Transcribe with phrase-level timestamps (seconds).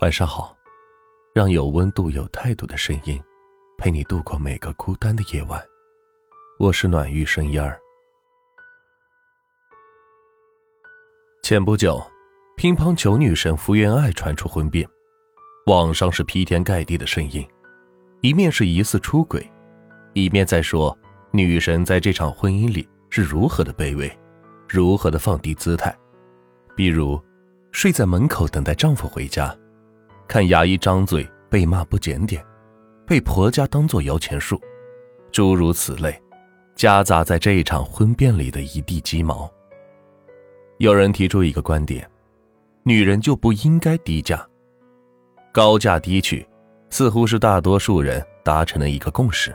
[0.00, 0.56] 晚上好，
[1.34, 3.22] 让有温度、有态度的声音
[3.76, 5.62] 陪你度过每个孤单的夜晚。
[6.58, 7.78] 我是暖玉生烟儿。
[11.42, 12.02] 前不久，
[12.56, 14.88] 乒乓球女神福原爱传出婚变，
[15.66, 17.46] 网上是劈天盖地的声音，
[18.22, 19.46] 一面是疑似出轨，
[20.14, 20.96] 一面在说
[21.30, 24.10] 女神在这场婚姻里是如何的卑微，
[24.66, 25.94] 如何的放低姿态，
[26.74, 27.22] 比如
[27.70, 29.54] 睡在门口等待丈夫回家。
[30.30, 32.40] 看牙医张嘴被骂不检点，
[33.04, 34.60] 被婆家当做摇钱树，
[35.32, 36.16] 诸如此类，
[36.76, 39.50] 夹杂在这一场婚变里的一地鸡毛。
[40.78, 42.08] 有人提出一个观点：
[42.84, 44.48] 女人就不应该低价。
[45.50, 46.46] 高价低娶，
[46.90, 49.52] 似乎是大多数人达成的一个共识。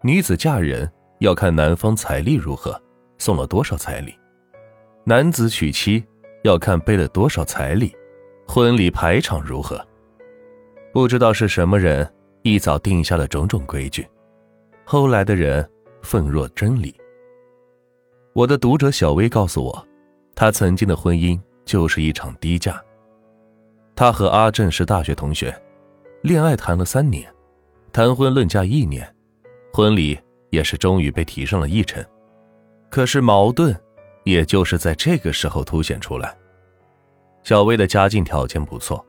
[0.00, 2.80] 女子嫁人要看男方财力如何，
[3.18, 4.14] 送了多少彩礼；
[5.04, 6.02] 男子娶妻
[6.42, 7.94] 要看背了多少彩礼。
[8.46, 9.84] 婚礼排场如何？
[10.92, 12.08] 不知道是什么人
[12.42, 14.06] 一早定下了种种规矩，
[14.84, 15.68] 后来的人
[16.02, 16.94] 奉若真理。
[18.32, 19.86] 我的读者小薇告诉我，
[20.34, 22.80] 她曾经的婚姻就是一场低价。
[23.96, 25.52] 她和阿正是大学同学，
[26.22, 27.28] 恋爱谈了三年，
[27.92, 29.12] 谈婚论嫁一年，
[29.72, 30.18] 婚礼
[30.50, 32.04] 也是终于被提上了议程。
[32.88, 33.74] 可是矛盾，
[34.24, 36.36] 也就是在这个时候凸显出来。
[37.44, 39.04] 小薇的家境条件不错，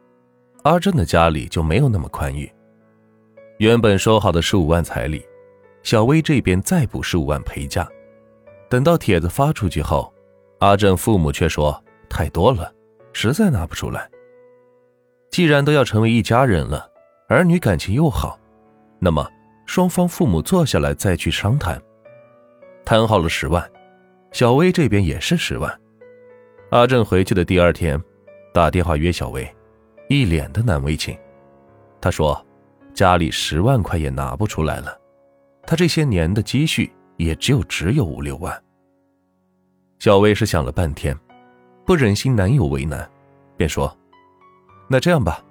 [0.64, 2.52] 阿正的家里就没有那么宽裕。
[3.60, 5.26] 原本说好的十五万彩礼，
[5.84, 7.88] 小薇这边再补十五万陪嫁。
[8.70, 10.14] 等到帖子发出去后，
[10.60, 12.70] 阿正父母却说太多了，
[13.14, 14.10] 实在拿不出来。
[15.30, 16.92] 既然都要成为一家人了，
[17.30, 18.38] 儿女感情又好，
[19.00, 19.26] 那么
[19.66, 21.82] 双方父母坐下来再去商谈。
[22.84, 23.66] 谈好了十万，
[24.34, 25.74] 小薇这边也是十万。
[26.72, 27.98] 阿正回去的第二天。
[28.56, 29.54] 打电话约小薇，
[30.08, 31.14] 一脸的难为情。
[32.00, 32.42] 他说
[32.96, 34.98] ：“家里十万块也拿不出来了，
[35.68, 38.64] 他这些年的积蓄也只有只有五六万。”
[40.00, 41.14] 小薇是想了半天，
[41.86, 43.06] 不忍心男友为难，
[43.58, 43.94] 便说
[44.88, 45.44] ：“那这样吧，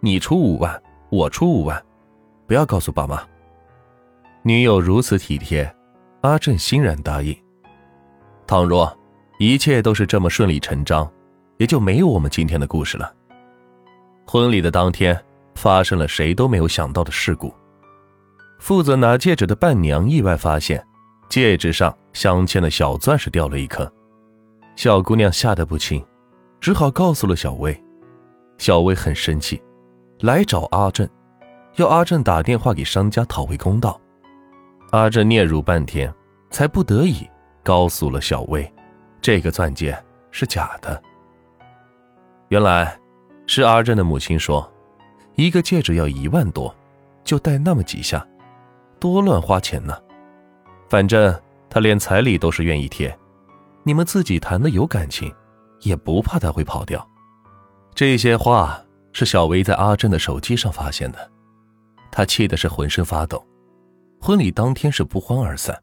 [0.00, 1.82] 你出五万，我出五万，
[2.46, 3.26] 不要告诉爸妈。”
[4.44, 5.74] 女友如此体贴，
[6.20, 7.34] 阿正欣然答应。
[8.46, 8.94] 倘若
[9.38, 11.10] 一切都是这么顺理成章。
[11.56, 13.12] 也就没有我们今天的故事了。
[14.26, 15.18] 婚礼的当天，
[15.54, 17.54] 发生了谁都没有想到的事故。
[18.58, 20.84] 负责拿戒指的伴娘意外发现，
[21.28, 23.90] 戒指上镶嵌的小钻石掉了一颗。
[24.76, 26.04] 小姑娘吓得不轻，
[26.60, 27.78] 只好告诉了小薇。
[28.58, 29.62] 小薇很生气，
[30.20, 31.08] 来找阿正，
[31.76, 34.00] 要阿正打电话给商家讨回公道。
[34.90, 36.12] 阿正嗫嚅半天，
[36.50, 37.28] 才不得已
[37.62, 38.72] 告诉了小薇，
[39.20, 39.96] 这个钻戒
[40.30, 41.02] 是假的。
[42.54, 42.96] 原来，
[43.48, 44.72] 是阿正的母亲说，
[45.34, 46.72] 一个戒指要一万多，
[47.24, 48.24] 就戴那么几下，
[49.00, 49.98] 多乱花钱呢。
[50.88, 51.36] 反正
[51.68, 53.12] 他连彩礼都是愿意贴，
[53.82, 55.34] 你们自己谈的有感情，
[55.80, 57.04] 也不怕他会跑掉。
[57.92, 58.80] 这些话
[59.12, 61.28] 是小薇在阿正的手机上发现的，
[62.12, 63.44] 他气的是浑身发抖。
[64.20, 65.76] 婚礼当天是不欢而散，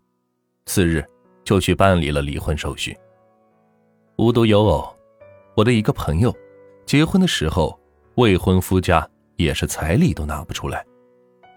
[0.68, 1.06] 次日
[1.44, 2.98] 就去办理了离婚手续。
[4.16, 4.90] 无独有偶，
[5.54, 6.34] 我的一个朋友。
[6.92, 7.80] 结婚的时候，
[8.16, 10.86] 未婚夫家也是彩礼都拿不出来，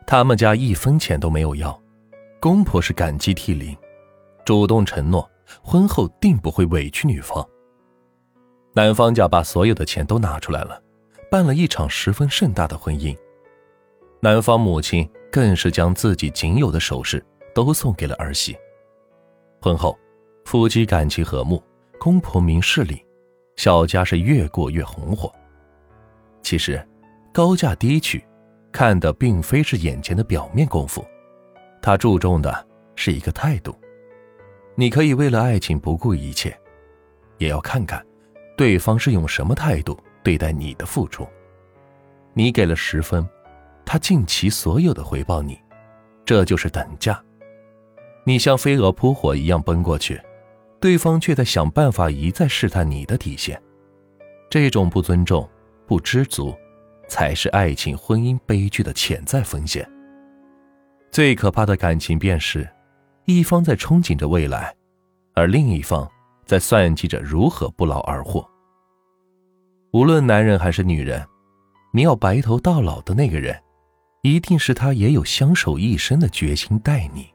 [0.06, 1.76] 他们家一分钱都没有要，
[2.38, 3.76] 公婆是感激涕零，
[4.44, 5.28] 主动承诺
[5.60, 7.44] 婚后定不会委屈女方。
[8.74, 10.80] 男方家把所有的钱都拿出来了，
[11.28, 13.12] 办了一场十分盛大的婚姻，
[14.20, 17.20] 男方母亲更是将自己仅有的首饰
[17.52, 18.56] 都送给了儿媳。
[19.60, 19.98] 婚后，
[20.44, 21.60] 夫妻感情和睦，
[21.98, 23.03] 公婆明事理。
[23.56, 25.32] 小家是越过越红火。
[26.42, 26.84] 其实，
[27.32, 28.22] 高价低娶，
[28.70, 31.04] 看的并非是眼前的表面功夫，
[31.80, 32.66] 他注重的
[32.96, 33.74] 是一个态度。
[34.74, 36.56] 你可以为了爱情不顾一切，
[37.38, 38.04] 也要看看
[38.56, 41.26] 对方是用什么态度对待你的付出。
[42.32, 43.26] 你给了十分，
[43.84, 45.58] 他尽其所有的回报你，
[46.24, 47.22] 这就是等价。
[48.24, 50.20] 你像飞蛾扑火一样奔过去。
[50.84, 53.58] 对方却在想办法一再试探你的底线，
[54.50, 55.48] 这种不尊重、
[55.86, 56.54] 不知足，
[57.08, 59.90] 才是爱情婚姻悲剧的潜在风险。
[61.10, 62.68] 最可怕的感情便是，
[63.24, 64.74] 一方在憧憬着未来，
[65.32, 66.06] 而另一方
[66.44, 68.46] 在算计着如何不劳而获。
[69.94, 71.26] 无论男人还是女人，
[71.94, 73.58] 你要白头到老的那个人，
[74.20, 77.33] 一定是他也有相守一生的决心待你。